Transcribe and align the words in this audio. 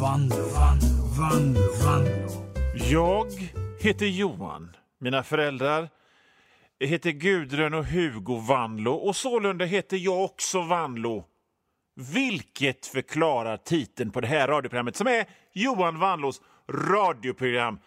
Vanlo, 0.00 0.36
Vanlo, 0.36 1.04
Vanlo, 1.18 1.60
Vanlo. 1.84 2.28
Jag 2.90 3.26
heter 3.80 4.06
Johan. 4.06 4.76
Mina 4.98 5.22
föräldrar 5.22 5.88
heter 6.80 7.10
Gudrun 7.10 7.74
och 7.74 7.84
Hugo 7.84 8.36
Vanlo 8.36 8.92
och 8.92 9.16
sålunda 9.16 9.64
heter 9.64 9.96
jag 9.96 10.24
också 10.24 10.62
Vanlo. 10.62 11.24
Vilket 12.14 12.86
förklarar 12.86 13.56
titeln 13.56 14.10
på 14.10 14.20
det 14.20 14.26
här 14.26 14.48
radioprogrammet 14.48 14.96
som 14.96 15.06
är 15.06 15.26
Johan 15.52 15.98
Vanlos 15.98 16.40
radioprogram. 16.68 17.78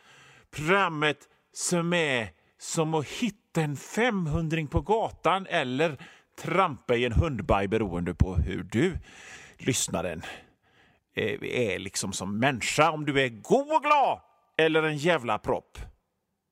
Programmet 0.52 1.18
som 1.54 1.94
är 1.94 2.28
som 2.60 2.94
att 2.94 3.08
hitta 3.08 3.62
en 3.62 3.76
500 3.76 4.58
på 4.72 4.82
gatan 4.82 5.48
eller 5.50 5.98
trampa 6.42 6.96
i 6.96 7.06
en 7.06 7.14
hundbaj 7.14 7.68
beroende 7.68 8.14
på 8.14 8.36
hur 8.36 8.64
du, 8.64 8.98
lyssnaren, 9.58 10.22
är 11.16 11.44
är 11.44 11.80
liksom 11.80 12.14
som 12.14 12.40
människa. 12.40 12.92
Om 12.92 13.06
du 13.06 13.22
är 13.22 13.30
god 13.30 13.76
och 13.76 13.84
glad 13.84 14.20
eller 14.58 14.84
en 14.84 14.98
jävla 14.98 15.38
propp. 15.40 15.78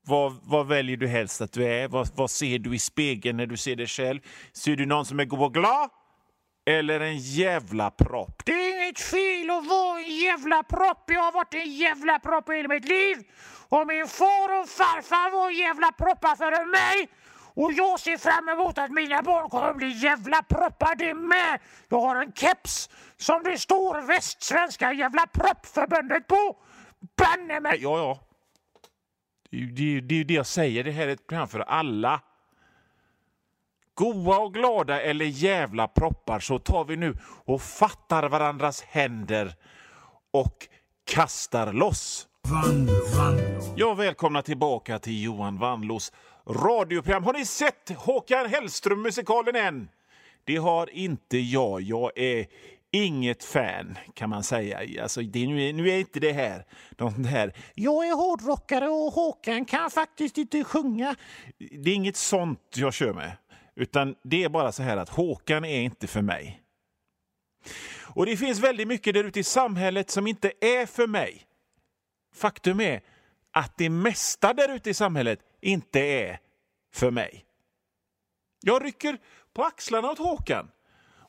Vad, 0.08 0.40
vad 0.44 0.68
väljer 0.68 0.98
du 0.98 1.08
helst 1.08 1.42
att 1.42 1.54
du 1.54 1.64
är? 1.64 1.88
Vad, 1.88 2.10
vad 2.16 2.32
ser 2.32 2.60
du 2.60 2.76
i 2.76 2.80
spegeln 2.80 3.38
när 3.38 3.46
du 3.46 3.58
ser 3.58 3.76
dig 3.76 3.88
själv? 3.88 4.20
Ser 4.54 4.76
du 4.76 4.86
någon 4.86 5.06
som 5.06 5.20
är 5.20 5.26
god 5.26 5.42
och 5.42 5.54
glad? 5.54 5.90
Eller 6.66 7.00
en 7.00 7.18
jävla 7.18 7.92
propp? 7.92 8.46
Det 8.46 8.52
är 8.52 8.84
inget 8.84 9.00
fel 9.00 9.50
att 9.50 9.68
vara 9.68 10.00
en 10.00 10.16
jävla 10.16 10.64
propp. 10.64 11.04
Jag 11.08 11.22
har 11.22 11.32
varit 11.32 11.54
en 11.54 11.74
jävla 11.74 12.20
propp 12.20 12.50
i 12.50 12.54
hela 12.54 12.68
mitt 12.68 12.86
liv. 12.86 13.18
Och 13.70 13.88
min 13.88 14.08
far 14.08 14.62
och 14.62 14.70
farfar 14.70 15.32
var 15.32 15.52
jävla 15.52 15.92
proppar 15.92 16.36
före 16.36 16.66
mig. 16.66 17.10
Och 17.54 17.74
jag 17.74 18.00
ser 18.00 18.18
fram 18.18 18.50
emot 18.50 18.78
att 18.78 18.92
mina 18.92 19.22
barn 19.22 19.50
kommer 19.50 19.74
bli 19.74 19.90
jävla 19.90 20.44
proppar 20.44 20.96
det 20.96 21.14
med. 21.14 21.60
Jag 21.90 22.02
har 22.02 22.16
en 22.16 22.32
keps 22.34 22.90
som 23.18 23.44
det 23.44 23.58
står 23.58 24.02
Västsvenska 24.02 24.94
jävla 24.94 25.28
proppförbundet 25.28 26.28
på. 26.28 26.58
Banne 27.18 27.60
mig! 27.60 27.80
Ja, 27.82 27.98
ja. 27.98 28.20
Det 29.50 29.58
är 29.58 29.62
ju 29.62 30.02
det, 30.02 30.24
det, 30.24 30.34
jag 30.34 30.46
säger. 30.46 30.84
Det 30.84 30.92
här 30.92 31.08
är 31.08 31.12
ett 31.12 31.28
program 31.28 31.48
för 31.48 31.60
alla. 31.60 32.22
Goa 33.94 34.38
och 34.38 34.54
glada 34.54 35.02
eller 35.02 35.26
jävla 35.26 35.88
proppar 35.88 36.40
så 36.40 36.60
tar 36.60 36.86
vi 36.86 36.96
nu 36.96 37.18
och 37.46 37.62
fattar 37.62 38.30
varandras 38.30 38.82
händer 38.82 39.56
och 40.32 40.68
kastar 41.04 41.74
loss. 41.74 42.28
Vanlo, 42.44 42.94
Vanlo. 43.18 43.52
Ja, 43.76 43.94
välkomna 43.94 44.42
tillbaka 44.42 45.00
till 45.00 45.24
Johan 45.24 45.58
Vanlos 45.58 46.12
radioprogram. 46.48 47.24
Har 47.24 47.34
ni 47.34 47.46
sett 47.46 47.90
Håkan 47.90 48.46
Hellström-musikalen 48.46 49.56
än? 49.56 49.90
Det 50.44 50.56
har 50.56 50.90
inte 50.90 51.38
jag. 51.38 51.82
Jag 51.82 52.12
är 52.18 52.48
inget 52.92 53.44
fan, 53.44 53.98
kan 54.14 54.30
man 54.30 54.44
säga. 54.44 55.02
Alltså, 55.04 55.22
det, 55.22 55.48
nu, 55.48 55.70
är, 55.70 55.74
nu 55.74 55.90
är 55.90 56.00
inte 56.00 56.20
det 56.20 56.32
här 56.32 56.66
de 56.92 57.26
här 57.26 57.54
“jag 57.76 58.08
är 58.08 58.16
hårdrockare 58.16 58.90
och 58.90 59.14
Håkan 59.14 59.66
kan 59.66 59.92
faktiskt 59.92 60.38
inte 60.38 60.64
sjunga”. 60.64 61.16
Det 61.58 61.90
är 61.90 61.96
inget 61.96 62.18
sånt 62.18 62.60
jag 62.76 62.94
kör 62.94 63.14
med. 63.14 63.32
Utan 63.76 64.16
det 64.24 64.44
är 64.44 64.50
bara 64.50 64.72
så 64.72 64.84
här 64.84 64.98
att 64.98 65.10
Håkan 65.10 65.66
är 65.66 65.82
inte 65.82 66.08
för 66.08 66.22
mig. 66.22 66.62
Och 68.16 68.26
det 68.26 68.38
finns 68.38 68.60
väldigt 68.60 68.88
mycket 68.88 69.14
där 69.14 69.24
ute 69.24 69.40
i 69.40 69.44
samhället 69.44 70.10
som 70.10 70.28
inte 70.28 70.52
är 70.62 70.86
för 70.86 71.08
mig. 71.08 71.46
Faktum 72.36 72.82
är 72.82 73.02
att 73.52 73.78
det 73.78 73.90
mesta 73.90 74.54
där 74.54 74.76
ute 74.76 74.90
i 74.90 74.94
samhället 74.94 75.40
inte 75.62 76.00
är 76.00 76.40
för 76.94 77.12
mig. 77.12 77.46
Jag 78.62 78.86
rycker 78.86 79.18
på 79.54 79.64
axlarna 79.64 80.12
åt 80.12 80.20
Håkan 80.20 80.72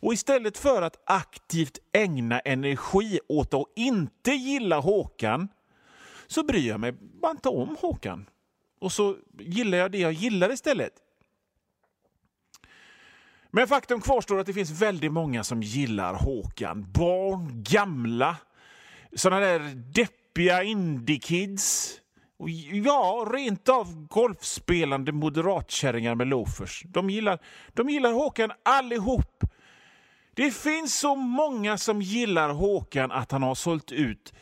och 0.02 0.12
istället 0.12 0.58
för 0.58 0.82
att 0.82 1.02
aktivt 1.06 1.78
ägna 1.92 2.40
energi 2.40 3.20
åt 3.28 3.54
att 3.54 3.66
inte 3.76 4.30
gilla 4.30 4.78
Håkan 4.78 5.48
så 6.26 6.44
bryr 6.44 6.68
jag 6.68 6.80
mig 6.80 6.92
bara 6.92 7.30
inte 7.30 7.48
om 7.48 7.76
Håkan. 7.80 8.28
Och 8.78 8.92
så 8.92 9.16
gillar 9.38 9.78
jag 9.78 9.92
det 9.92 9.98
jag 9.98 10.12
gillar 10.12 10.52
istället. 10.52 10.92
Men 13.50 13.68
faktum 13.68 14.00
kvarstår 14.00 14.38
att 14.38 14.46
det 14.46 14.52
finns 14.52 14.82
väldigt 14.82 15.12
många 15.12 15.44
som 15.44 15.62
gillar 15.62 16.14
Håkan. 16.14 16.92
Barn, 16.92 17.62
gamla, 17.62 18.36
sådana 19.16 19.40
där 19.40 19.58
deppiga 19.74 20.62
indie-kids. 20.62 21.98
Och 22.42 22.50
ja, 22.50 23.28
rent 23.32 23.68
av 23.68 24.06
golfspelande 24.06 25.12
moderatkärringar 25.12 26.14
med 26.14 26.26
loafers. 26.26 26.82
De 26.86 27.10
gillar, 27.10 27.38
de 27.72 27.90
gillar 27.90 28.12
Håkan 28.12 28.52
allihop. 28.62 29.44
Det 30.34 30.50
finns 30.50 30.98
så 30.98 31.14
många 31.14 31.78
som 31.78 32.02
gillar 32.02 32.48
Håkan 32.48 33.12
att 33.12 33.32
han 33.32 33.42
har 33.42 33.54
sålt 33.54 33.92
ut 33.92 34.32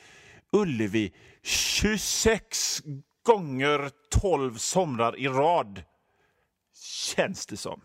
Ullevi 0.53 1.13
26 1.43 2.83
gånger 3.23 3.91
12 4.21 4.55
somrar 4.55 5.19
i 5.19 5.29
rad. 5.29 5.83
Känns 7.17 7.47
det 7.47 7.57
som. 7.57 7.81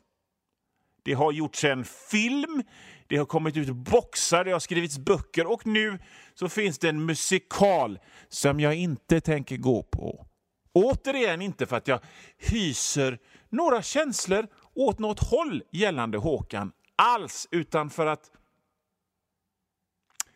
Det 1.03 1.13
har 1.13 1.31
gjorts 1.31 1.63
en 1.63 1.85
film, 1.85 2.63
det 3.07 3.17
har 3.17 3.25
kommit 3.25 3.57
ut 3.57 3.69
boxar, 3.69 4.43
det 4.43 4.51
har 4.51 4.59
skrivits 4.59 4.97
böcker 4.97 5.47
och 5.47 5.67
nu 5.67 5.99
så 6.33 6.49
finns 6.49 6.79
det 6.79 6.89
en 6.89 7.05
musikal 7.05 7.99
som 8.29 8.59
jag 8.59 8.75
inte 8.75 9.21
tänker 9.21 9.57
gå 9.57 9.83
på. 9.83 10.27
Återigen 10.73 11.41
inte 11.41 11.65
för 11.65 11.75
att 11.75 11.87
jag 11.87 11.99
hyser 12.37 13.19
några 13.49 13.81
känslor 13.81 14.47
åt 14.73 14.99
något 14.99 15.19
håll 15.19 15.63
gällande 15.71 16.17
Håkan 16.17 16.71
alls, 16.95 17.47
utan 17.51 17.89
för 17.89 18.05
att... 18.05 18.31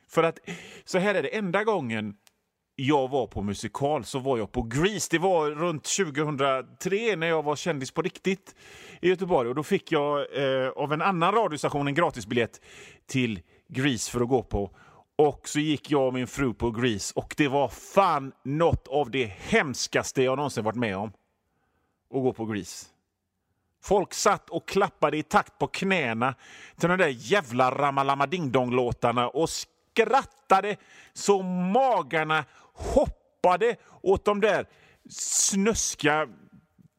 För 0.07 0.23
att 0.23 0.39
så 0.85 0.97
här 0.97 1.15
är 1.15 1.23
det, 1.23 1.37
enda 1.37 1.63
gången 1.63 2.15
jag 2.79 3.07
var 3.07 3.27
på 3.27 3.41
musikal 3.41 4.05
så 4.05 4.19
var 4.19 4.37
jag 4.37 4.51
på 4.51 4.61
Grease. 4.61 5.07
Det 5.11 5.19
var 5.19 5.51
runt 5.51 5.83
2003 5.83 7.15
när 7.15 7.27
jag 7.27 7.43
var 7.43 7.55
kändis 7.55 7.91
på 7.91 8.01
riktigt 8.01 8.55
i 9.01 9.09
Göteborg. 9.09 9.49
Och 9.49 9.55
Då 9.55 9.63
fick 9.63 9.91
jag 9.91 10.19
eh, 10.19 10.69
av 10.69 10.93
en 10.93 11.01
annan 11.01 11.33
radiostation 11.35 11.87
en 11.87 11.93
gratisbiljett 11.93 12.61
till 13.07 13.41
Grease 13.67 14.11
för 14.11 14.21
att 14.21 14.29
gå 14.29 14.43
på. 14.43 14.71
Och 15.15 15.47
så 15.47 15.59
gick 15.59 15.91
jag 15.91 16.07
och 16.07 16.13
min 16.13 16.27
fru 16.27 16.53
på 16.53 16.71
Grease 16.71 17.13
och 17.15 17.33
det 17.37 17.47
var 17.47 17.67
fan 17.67 18.31
något 18.43 18.87
av 18.87 19.11
det 19.11 19.25
hemskaste 19.25 20.23
jag 20.23 20.35
någonsin 20.35 20.63
varit 20.63 20.75
med 20.75 20.97
om. 20.97 21.07
Att 22.13 22.21
gå 22.23 22.33
på 22.33 22.45
Grease. 22.45 22.85
Folk 23.83 24.13
satt 24.13 24.49
och 24.49 24.67
klappade 24.67 25.17
i 25.17 25.23
takt 25.23 25.57
på 25.57 25.67
knäna 25.67 26.35
till 26.79 26.89
de 26.89 26.97
där 26.97 27.31
jävla 27.31 27.71
Ramalama 27.71 28.27
Ding 28.27 28.51
Dong-låtarna 28.51 29.27
och 29.27 29.49
skrattade 29.49 30.75
så 31.13 31.41
magarna 31.43 32.45
hoppade 32.79 33.75
åt 34.01 34.25
de 34.25 34.41
där 34.41 34.67
snuska, 35.09 36.27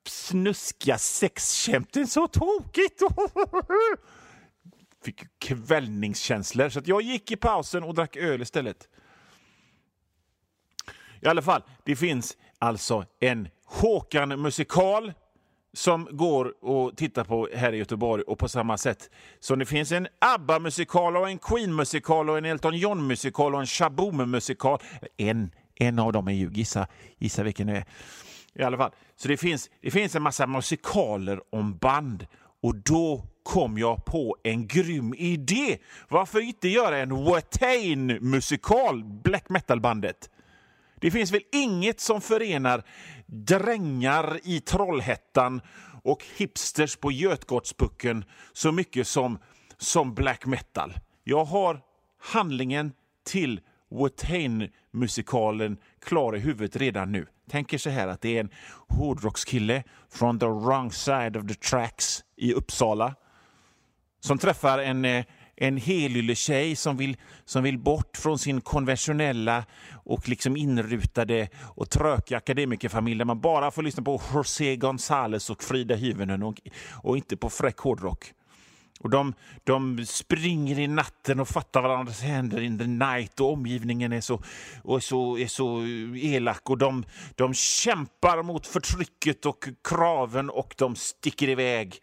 snuskiga 0.07 0.99
sexkämten. 0.99 2.07
Så 2.07 2.27
tokigt! 2.27 3.03
Fick 5.05 5.39
kvällningskänslor, 5.39 6.69
så 6.69 6.79
att 6.79 6.87
jag 6.87 7.03
gick 7.03 7.31
i 7.31 7.37
pausen 7.37 7.83
och 7.83 7.95
drack 7.95 8.17
öl 8.17 8.43
istället. 8.43 8.89
I 11.21 11.27
alla 11.27 11.43
fall, 11.43 11.63
det 11.85 11.97
finns 11.97 12.37
alltså 12.59 13.05
en 13.21 13.49
Håkan-musikal 13.65 15.13
som 15.73 16.09
går 16.11 16.47
att 16.47 16.97
titta 16.97 17.25
på 17.25 17.49
här 17.55 17.73
i 17.73 17.77
Göteborg 17.77 18.23
och 18.23 18.39
på 18.39 18.49
samma 18.49 18.79
sätt 18.79 19.11
som 19.41 19.59
det 19.59 19.67
finns 19.67 19.93
en 19.93 20.09
ABBA-musikal 20.19 21.17
och 21.17 21.29
en 21.29 21.39
Queen-musikal 21.39 22.31
och 22.31 22.39
en 22.39 22.45
Elton 22.45 22.79
John-musikal 22.79 23.55
och 23.55 23.61
en 23.61 23.67
Shaboom-musikal. 23.67 24.79
En, 25.17 25.51
en 25.81 25.99
av 25.99 26.13
dem 26.13 26.29
är 26.29 26.33
ju, 26.33 26.51
gissa, 26.53 26.87
gissa 27.19 27.43
vilken 27.43 27.67
det 27.67 27.77
är. 27.77 27.85
I 28.55 28.63
alla 28.63 28.77
fall, 28.77 28.91
så 29.17 29.29
det 29.29 29.37
finns, 29.37 29.71
det 29.81 29.91
finns 29.91 30.15
en 30.15 30.23
massa 30.23 30.47
musikaler 30.47 31.41
om 31.51 31.77
band 31.79 32.27
och 32.63 32.75
då 32.75 33.27
kom 33.43 33.79
jag 33.79 34.05
på 34.05 34.37
en 34.43 34.67
grym 34.67 35.15
idé. 35.15 35.79
Varför 36.09 36.41
inte 36.41 36.69
göra 36.69 36.99
en 36.99 37.25
Watain-musikal, 37.25 39.05
black 39.05 39.49
metal-bandet? 39.49 40.31
Det 41.01 41.11
finns 41.11 41.33
väl 41.33 41.43
inget 41.53 42.01
som 42.01 42.21
förenar 42.21 42.83
drängar 43.27 44.41
i 44.45 44.61
Trollhättan 44.61 45.61
och 46.03 46.25
hipsters 46.37 46.97
på 46.97 47.13
Götgatspucken 47.13 48.25
så 48.53 48.73
mycket 48.73 49.07
som, 49.07 49.39
som 49.79 50.15
black 50.15 50.47
metal. 50.47 50.95
Jag 51.25 51.45
har 51.45 51.81
handlingen 52.19 52.93
till 53.25 53.61
Watain 53.91 54.69
musikalen 54.93 55.77
klar 56.05 56.37
i 56.37 56.39
huvudet 56.39 56.77
redan 56.77 57.13
nu. 57.13 57.27
Tänker 57.51 57.79
så 57.79 57.91
här 57.91 58.09
att 58.09 58.21
det 58.21 58.37
är 58.37 58.41
en 58.41 58.51
hårdrockskille 58.89 59.83
från 60.11 60.39
the 60.39 60.47
wrong 60.47 60.93
side 60.93 61.37
of 61.37 61.47
the 61.47 61.55
tracks 61.55 62.25
i 62.37 62.53
Uppsala 62.53 63.15
som 64.21 64.39
träffar 64.39 64.79
en 64.79 65.05
eh, 65.05 65.25
en 65.63 65.77
helylle-tjej 65.77 66.77
som 66.77 66.97
vill, 66.97 67.17
som 67.45 67.63
vill 67.63 67.79
bort 67.79 68.17
från 68.17 68.39
sin 68.39 68.61
konventionella 68.61 69.65
och 69.93 70.29
liksom 70.29 70.57
inrutade 70.57 71.49
och 71.63 71.91
trökiga 71.91 72.39
akademikerfamilj 72.39 73.19
där 73.19 73.25
man 73.25 73.41
bara 73.41 73.71
får 73.71 73.83
lyssna 73.83 74.03
på 74.03 74.23
José 74.35 74.77
González 74.77 75.51
och 75.51 75.63
Frida 75.63 75.95
Hyvönen 75.95 76.43
och, 76.43 76.61
och 76.93 77.17
inte 77.17 77.37
på 77.37 77.51
fräck 77.51 77.79
hårdrock. 77.79 78.33
Och 79.03 79.11
de, 79.11 79.35
de 79.65 80.07
springer 80.07 80.79
i 80.79 80.87
natten 80.87 81.41
och 81.41 81.49
fattar 81.49 81.83
varandras 81.83 82.21
händer 82.21 82.61
in 82.61 82.79
the 82.79 82.87
night 82.87 83.41
och 83.41 83.53
omgivningen 83.53 84.13
är 84.13 84.21
så, 84.21 84.43
och 84.83 85.03
så, 85.03 85.39
är 85.39 85.47
så 85.47 85.87
elak. 86.17 86.71
Och 86.71 86.79
de, 86.79 87.05
de 87.35 87.55
kämpar 87.55 88.43
mot 88.43 88.67
förtrycket 88.67 89.47
och 89.47 89.69
kraven 89.85 90.51
och 90.51 90.75
de 90.79 90.97
sticker 90.97 91.49
iväg. 91.49 92.03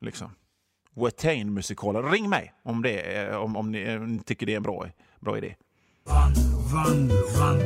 Liksom. 0.00 0.30
Watain-musikalen. 0.94 2.10
Ring 2.10 2.28
mig 2.28 2.54
om, 2.62 2.82
det, 2.82 3.36
om, 3.36 3.56
om, 3.56 3.72
ni, 3.72 3.96
om 3.96 4.16
ni 4.16 4.22
tycker 4.22 4.46
det 4.46 4.52
är 4.52 4.56
en 4.56 4.62
bra, 4.62 4.86
bra 5.20 5.38
idé. 5.38 5.56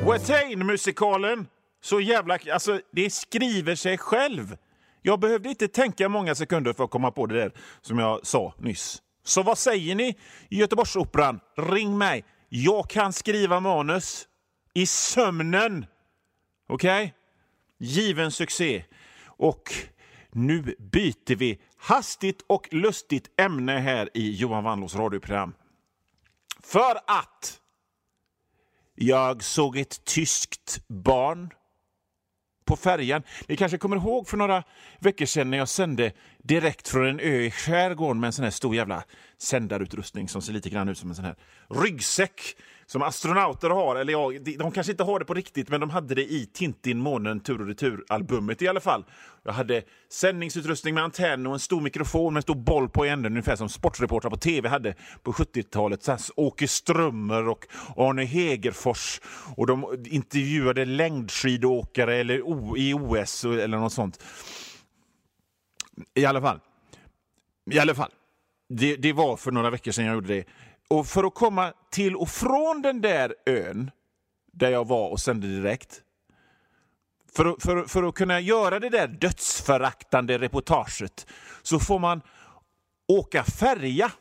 Watain-musikalen! 0.05 1.47
Så 1.83 2.01
jävla... 2.01 2.39
Alltså, 2.53 2.81
det 2.93 3.11
skriver 3.11 3.75
sig 3.75 3.99
själv. 3.99 4.57
Jag 5.03 5.21
behövde 5.21 5.49
inte 5.49 5.69
tänka 5.69 6.09
många 6.09 6.35
sekunder 6.35 6.73
för 6.73 6.85
att 6.85 6.91
komma 6.91 7.11
på 7.11 7.27
det 7.27 7.35
där 7.35 7.53
som 7.81 7.99
jag 7.99 8.27
sa 8.27 8.55
nyss. 8.59 9.03
Så 9.25 9.43
vad 9.43 9.59
säger 9.59 9.95
ni 9.95 10.19
Göteborgsoperan? 10.49 11.41
Ring 11.57 11.99
mig. 11.99 12.25
Jag 12.49 12.91
kan 12.91 13.13
skriva 13.13 13.61
manus. 13.61 14.29
I 14.75 14.87
sömnen. 14.87 15.87
Okej? 16.69 17.05
Okay? 17.05 17.11
Given 17.79 18.31
succé. 18.31 18.85
Och 19.27 19.73
nu 20.33 20.75
byter 20.79 21.37
vi 21.37 21.61
hastigt 21.77 22.45
och 22.47 22.69
lustigt 22.71 23.41
ämne 23.41 23.79
här 23.79 24.09
i 24.15 24.37
Johan 24.37 24.65
Wannlås 24.65 24.97
radioprogram. 24.97 25.55
För 26.63 26.97
att 27.07 27.61
jag 29.03 29.43
såg 29.43 29.77
ett 29.77 30.05
tyskt 30.05 30.89
barn 30.89 31.51
på 32.65 32.77
färjan. 32.77 33.23
Ni 33.49 33.57
kanske 33.57 33.79
kommer 33.79 33.97
ihåg 33.97 34.29
för 34.29 34.37
några 34.37 34.65
veckor 34.99 35.27
sedan 35.27 35.51
när 35.51 35.59
jag 35.59 35.69
sände 35.69 36.13
direkt 36.39 36.89
från 36.89 37.07
en 37.07 37.21
ö 37.21 37.41
i 37.41 37.51
skärgården 37.51 38.21
med 38.21 38.27
en 38.27 38.33
sån 38.33 38.45
här 38.45 38.51
stor 38.51 38.75
jävla 38.75 39.05
sändarutrustning 39.39 40.29
som 40.29 40.43
ser 40.43 40.53
lite 40.53 40.71
grann 40.71 40.89
ut 40.89 40.99
som 40.99 41.11
en 41.11 41.17
sån 41.17 41.25
här 41.25 41.37
ryggsäck 41.69 42.57
som 42.91 43.03
astronauter 43.03 43.71
har. 43.71 43.97
Eller 43.97 44.13
ja, 44.13 44.33
de 44.59 44.73
kanske 44.73 44.93
inte 44.93 45.05
har 45.05 45.19
det 45.19 45.25
på 45.25 45.35
riktigt, 45.35 45.69
men 45.69 45.81
de 45.81 45.91
hade 45.91 46.15
det 46.15 46.33
i 46.33 46.47
Tintin, 46.47 46.99
månen, 46.99 47.41
tur 47.41 47.61
och 47.61 47.67
retur-albumet 47.67 48.63
i 48.63 48.69
alla 48.69 48.81
fall. 48.81 49.05
Jag 49.43 49.53
hade 49.53 49.83
sändningsutrustning 50.13 50.95
med 50.95 51.05
antenn 51.05 51.47
och 51.47 51.53
en 51.53 51.59
stor 51.59 51.81
mikrofon 51.81 52.33
med 52.33 52.39
en 52.39 52.43
stor 52.43 52.55
boll 52.55 52.89
på 52.89 53.05
änden, 53.05 53.33
ungefär 53.33 53.57
som 53.57 53.69
sportreportrar 53.69 54.31
på 54.31 54.37
tv 54.37 54.69
hade 54.69 54.95
på 55.23 55.33
70-talet. 55.33 56.09
Åke 56.37 56.69
Strömmer 56.69 57.49
och 57.49 57.67
Arne 57.97 58.25
Hegerfors. 58.25 59.21
Och 59.57 59.67
de 59.67 60.05
intervjuade 60.05 60.85
längdskidåkare 60.85 62.17
eller 62.17 62.35
i 62.79 62.95
OS 62.95 63.45
eller 63.45 63.79
något 63.79 63.93
sånt. 63.93 64.23
I 66.15 66.25
alla 66.25 66.41
fall. 66.41 66.61
I 67.71 67.79
alla 67.79 67.95
fall. 67.95 68.11
Det, 68.69 68.97
det 68.97 69.13
var 69.13 69.37
för 69.37 69.51
några 69.51 69.71
veckor 69.71 69.93
sedan 69.93 70.05
jag 70.05 70.15
gjorde 70.15 70.35
det. 70.35 70.45
Och 70.91 71.07
för 71.07 71.25
att 71.25 71.35
komma 71.35 71.73
till 71.91 72.17
och 72.17 72.29
från 72.29 72.83
den 72.83 73.01
där 73.01 73.35
ön 73.47 73.91
där 74.53 74.71
jag 74.71 74.87
var 74.87 75.09
och 75.09 75.21
sände 75.21 75.47
direkt. 75.47 76.03
För, 77.37 77.57
för, 77.61 77.85
för 77.85 78.03
att 78.03 78.15
kunna 78.15 78.41
göra 78.41 78.81
det 78.81 78.89
där 78.89 79.09
dödsföraktande 79.09 80.39
reportaget 80.39 81.27
så 81.63 81.79
får 81.79 81.99
man 81.99 82.23
åka 83.09 83.45
färja. 83.45 84.13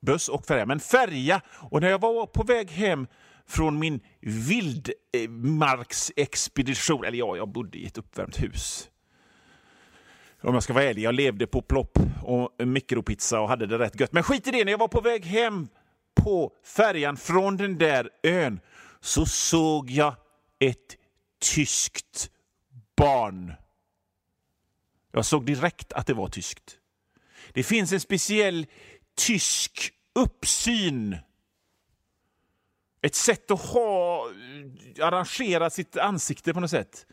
Buss 0.00 0.28
och 0.28 0.46
färja, 0.46 0.66
men 0.66 0.80
färja. 0.80 1.40
Och 1.48 1.80
när 1.80 1.90
jag 1.90 2.00
var 2.00 2.26
på 2.26 2.42
väg 2.42 2.70
hem 2.70 3.06
från 3.46 3.78
min 3.78 4.00
vildmarksexpedition, 4.20 7.04
eller 7.04 7.18
ja, 7.18 7.36
jag 7.36 7.48
bodde 7.48 7.78
i 7.78 7.86
ett 7.86 7.98
uppvärmt 7.98 8.42
hus 8.42 8.88
om 10.42 10.54
jag 10.54 10.62
ska 10.62 10.72
vara 10.72 10.84
ärlig, 10.84 11.02
jag 11.02 11.14
levde 11.14 11.46
på 11.46 11.62
plopp 11.62 11.98
och 12.22 12.66
mikropizza 12.66 13.40
och 13.40 13.48
hade 13.48 13.66
det 13.66 13.78
rätt 13.78 14.00
gött. 14.00 14.12
Men 14.12 14.22
skit 14.22 14.46
i 14.46 14.50
det, 14.50 14.64
när 14.64 14.72
jag 14.72 14.78
var 14.78 14.88
på 14.88 15.00
väg 15.00 15.24
hem 15.24 15.68
på 16.14 16.52
färjan 16.64 17.16
från 17.16 17.56
den 17.56 17.78
där 17.78 18.10
ön 18.22 18.60
så 19.00 19.26
såg 19.26 19.90
jag 19.90 20.14
ett 20.58 20.96
tyskt 21.54 22.30
barn. 22.96 23.52
Jag 25.12 25.24
såg 25.24 25.46
direkt 25.46 25.92
att 25.92 26.06
det 26.06 26.14
var 26.14 26.28
tyskt. 26.28 26.78
Det 27.52 27.62
finns 27.62 27.92
en 27.92 28.00
speciell 28.00 28.66
tysk 29.16 29.92
uppsyn. 30.14 31.16
Ett 33.02 33.14
sätt 33.14 33.50
att 33.50 33.60
ha 33.60 34.26
arrangera 35.00 35.70
sitt 35.70 35.96
ansikte 35.96 36.54
på 36.54 36.60
något 36.60 36.70
sätt 36.70 37.06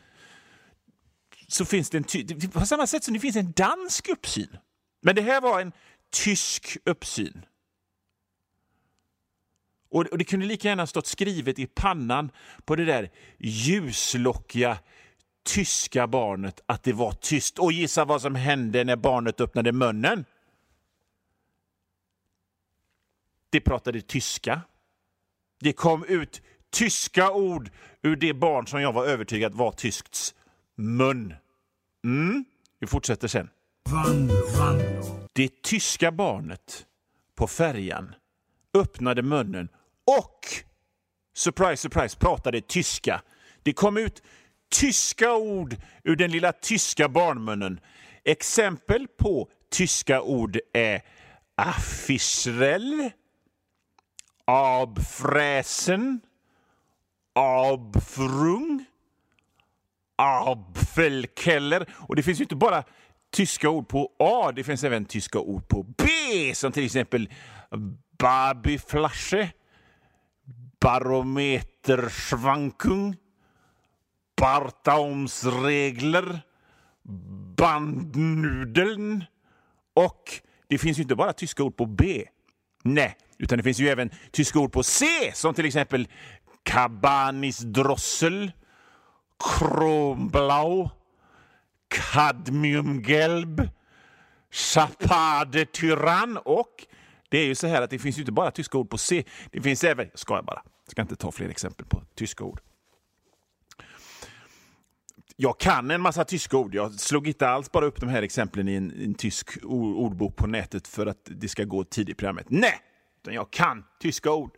så 1.52 1.64
finns 1.64 1.90
det 1.90 1.98
en 1.98 2.04
ty- 2.04 2.48
på 2.48 2.66
samma 2.66 2.86
sätt 2.86 3.04
som 3.04 3.14
det 3.14 3.20
finns 3.20 3.36
en 3.36 3.52
dansk 3.52 4.08
uppsyn. 4.08 4.56
Men 5.02 5.14
det 5.14 5.22
här 5.22 5.40
var 5.40 5.60
en 5.60 5.72
tysk 6.10 6.76
uppsyn. 6.84 7.46
Och, 9.90 10.06
och 10.06 10.18
det 10.18 10.24
kunde 10.24 10.46
lika 10.46 10.68
gärna 10.68 10.86
stått 10.86 11.06
skrivet 11.06 11.58
i 11.58 11.66
pannan 11.66 12.30
på 12.64 12.76
det 12.76 12.84
där 12.84 13.10
ljuslockiga 13.38 14.78
tyska 15.44 16.06
barnet 16.06 16.60
att 16.66 16.82
det 16.82 16.92
var 16.92 17.12
tyst. 17.12 17.58
Och 17.58 17.72
gissa 17.72 18.04
vad 18.04 18.22
som 18.22 18.34
hände 18.34 18.84
när 18.84 18.96
barnet 18.96 19.40
öppnade 19.40 19.72
munnen? 19.72 20.24
Det 23.50 23.60
pratade 23.60 24.00
tyska. 24.00 24.60
Det 25.60 25.72
kom 25.72 26.04
ut 26.04 26.42
tyska 26.70 27.32
ord 27.32 27.70
ur 28.02 28.16
det 28.16 28.34
barn 28.34 28.66
som 28.66 28.80
jag 28.80 28.92
var 28.92 29.06
övertygad 29.06 29.54
var 29.54 29.72
tyskt 29.72 30.34
mun. 30.80 31.34
Mm, 32.04 32.44
vi 32.78 32.86
fortsätter 32.86 33.28
sen. 33.28 33.50
Det 35.32 35.62
tyska 35.62 36.12
barnet 36.12 36.86
på 37.34 37.46
färjan 37.46 38.14
öppnade 38.74 39.22
munnen 39.22 39.68
och, 40.18 40.46
surprise, 41.34 41.76
surprise, 41.76 42.18
pratade 42.18 42.60
tyska. 42.60 43.22
Det 43.62 43.72
kom 43.72 43.96
ut 43.96 44.22
tyska 44.70 45.34
ord 45.34 45.76
ur 46.04 46.16
den 46.16 46.30
lilla 46.30 46.52
tyska 46.52 47.08
barnmunnen. 47.08 47.80
Exempel 48.24 49.06
på 49.18 49.48
tyska 49.70 50.22
ord 50.22 50.58
är 50.72 51.02
affischrell, 51.54 53.10
abfräsen, 54.44 56.20
abfrung, 57.34 58.84
Apfelkeller. 60.20 61.86
Och 61.92 62.16
det 62.16 62.22
finns 62.22 62.40
ju 62.40 62.44
inte 62.44 62.56
bara 62.56 62.84
tyska 63.32 63.70
ord 63.70 63.88
på 63.88 64.08
A, 64.18 64.52
det 64.56 64.64
finns 64.64 64.84
även 64.84 65.04
tyska 65.04 65.38
ord 65.38 65.68
på 65.68 65.82
B, 65.82 66.04
som 66.54 66.72
till 66.72 66.84
exempel 66.84 67.28
Babyflasche, 68.18 69.50
Barometerschwankung, 70.80 73.16
Bartaumsregler, 74.40 76.40
Bandnudeln 77.56 79.24
Och 79.94 80.40
det 80.68 80.78
finns 80.78 80.98
ju 80.98 81.02
inte 81.02 81.14
bara 81.14 81.32
tyska 81.32 81.62
ord 81.62 81.76
på 81.76 81.86
B. 81.86 82.24
Nej, 82.82 83.16
utan 83.38 83.58
det 83.58 83.64
finns 83.64 83.78
ju 83.78 83.88
även 83.88 84.10
tyska 84.30 84.58
ord 84.58 84.72
på 84.72 84.82
C, 84.82 85.06
som 85.34 85.54
till 85.54 85.66
exempel 85.66 86.08
Kabanisdrossel, 86.62 88.52
Kromblau, 89.40 90.90
Kadmiumgelb, 91.88 93.68
Chapade 94.50 95.64
Tyrann 95.64 96.36
och 96.36 96.86
det 97.28 97.38
är 97.38 97.46
ju 97.46 97.54
så 97.54 97.66
här 97.66 97.82
att 97.82 97.90
det 97.90 97.98
finns 97.98 98.18
ju 98.18 98.22
inte 98.22 98.32
bara 98.32 98.50
tyska 98.50 98.78
ord 98.78 98.90
på 98.90 98.98
C. 98.98 99.24
Det 99.50 99.60
finns 99.60 99.84
även, 99.84 100.08
jag 100.10 100.18
skojar 100.18 100.42
bara, 100.42 100.62
jag 100.84 100.90
ska 100.90 101.02
inte 101.02 101.16
ta 101.16 101.32
fler 101.32 101.48
exempel 101.48 101.86
på 101.86 102.02
tyska 102.14 102.44
ord. 102.44 102.60
Jag 105.36 105.60
kan 105.60 105.90
en 105.90 106.00
massa 106.00 106.24
tyska 106.24 106.56
ord. 106.56 106.74
Jag 106.74 106.92
slog 106.92 107.28
inte 107.28 107.48
alls 107.48 107.72
bara 107.72 107.84
upp 107.84 108.00
de 108.00 108.08
här 108.08 108.22
exemplen 108.22 108.68
i 108.68 108.74
en, 108.74 108.92
en 109.04 109.14
tysk 109.14 109.64
ordbok 109.64 110.36
på 110.36 110.46
nätet 110.46 110.88
för 110.88 111.06
att 111.06 111.18
det 111.24 111.48
ska 111.48 111.64
gå 111.64 111.84
tid 111.84 112.08
i 112.08 112.14
programmet. 112.14 112.46
Nej, 112.48 112.80
utan 113.22 113.34
jag 113.34 113.50
kan 113.50 113.84
tyska 114.00 114.32
ord. 114.32 114.56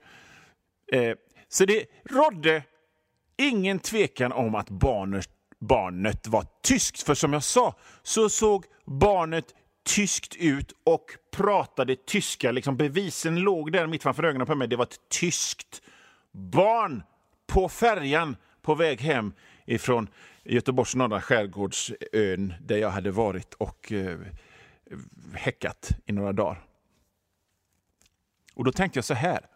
Eh, 0.93 1.17
så 1.49 1.65
det 1.65 1.85
rådde 2.11 2.62
ingen 3.49 3.78
tvekan 3.78 4.32
om 4.32 4.54
att 4.54 4.70
barnet, 4.70 5.28
barnet 5.58 6.26
var 6.26 6.46
tyskt. 6.62 7.02
För 7.02 7.14
som 7.14 7.32
jag 7.32 7.42
sa 7.42 7.75
så 8.02 8.28
såg 8.28 8.64
barnet 8.84 9.54
tyskt 9.84 10.37
ut 10.37 10.72
och 10.84 11.04
pratade 11.30 11.96
tyska. 11.96 12.52
Liksom 12.52 12.76
bevisen 12.76 13.37
låg 13.37 13.72
där 13.72 13.87
mitt 13.87 14.02
framför 14.02 14.25
ögonen 14.25 14.46
på 14.46 14.54
mig. 14.54 14.68
Det 14.68 14.76
var 14.76 14.84
ett 14.84 15.08
tyskt 15.20 15.82
barn 16.32 17.02
på 17.46 17.68
färjan 17.68 18.37
på 18.62 18.75
väg 18.75 19.00
hem 19.00 19.32
ifrån 19.66 20.08
Göteborgs 20.44 20.94
norra 20.94 21.20
skärgårdsön 21.20 22.54
där 22.61 22.76
jag 22.76 22.90
hade 22.90 23.11
varit 23.11 23.54
och 23.54 23.92
eh, 23.92 24.18
häckat 25.34 25.90
i 26.06 26.12
några 26.12 26.32
dagar. 26.32 26.62
Och 28.54 28.64
då 28.64 28.72
tänkte 28.72 28.96
jag 28.96 29.04
så 29.04 29.14
här. 29.14 29.46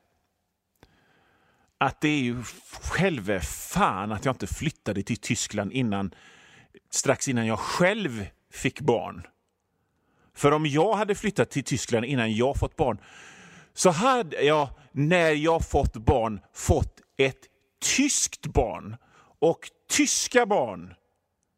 Att 1.79 2.01
det 2.01 2.09
är 2.09 2.21
ju 2.21 2.43
själve 2.83 3.41
fan 3.41 4.13
att 4.13 4.25
jag 4.25 4.35
inte 4.35 4.47
flyttade 4.47 5.03
till 5.03 5.17
Tyskland 5.17 5.73
innan 5.73 6.15
strax 6.91 7.29
innan 7.29 7.47
jag 7.47 7.59
själv 7.59 8.27
fick 8.53 8.81
barn. 8.81 9.27
För 10.35 10.53
om 10.53 10.67
jag 10.67 10.95
hade 10.95 11.15
flyttat 11.15 11.51
till 11.51 11.65
Tyskland 11.65 12.05
innan 12.05 12.33
jag 12.33 12.57
fått 12.57 12.77
barn 12.77 12.99
så 13.75 13.91
hade 13.91 14.43
jag, 14.43 14.69
när 14.93 15.31
jag 15.31 15.69
fått 15.69 15.97
barn, 15.97 16.41
fått 16.53 17.01
ett 17.17 17.41
tyskt 17.97 18.47
barn. 18.47 18.97
Och 19.39 19.61
tyska 19.91 20.47
barn 20.47 20.95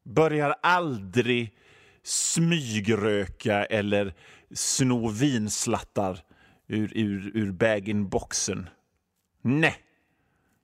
börjar 0.05 0.55
aldrig 0.63 1.55
smygröka 2.03 3.65
eller 3.65 4.15
sno 4.55 5.09
vinslattar 5.09 6.21
ur, 6.69 6.93
ur, 6.95 7.31
ur 7.35 7.53
bag-in-boxen. 7.53 8.69
Nej, 9.43 9.77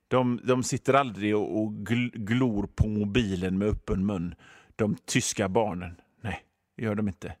de, 0.07 0.39
de 0.43 0.63
sitter 0.63 0.93
aldrig 0.93 1.35
och, 1.35 1.61
och 1.61 1.73
glor 2.13 2.67
på 2.75 2.87
mobilen 2.87 3.57
med 3.57 3.67
öppen 3.67 4.05
mun. 4.05 4.35
De 4.75 4.95
tyska 5.05 5.49
barnen. 5.49 5.95
Nej, 6.23 6.43
det 6.77 6.83
gör 6.83 6.95
de 6.95 7.07
inte. 7.07 7.35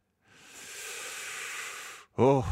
Oh. 2.17 2.45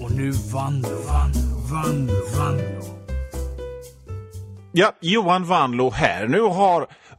Och 0.00 0.12
nu 0.16 0.30
Vanlo, 0.30 0.88
Vanlo, 1.08 1.58
Vanlo, 1.72 2.14
Vanlo. 2.38 2.82
Ja, 4.72 4.92
Johan 5.00 5.44
Vanlo 5.44 5.90
här. 5.90 6.28
Nu 6.28 6.40
har 6.40 6.86